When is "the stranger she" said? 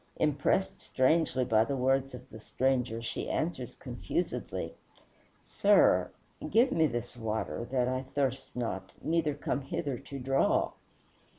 2.31-3.29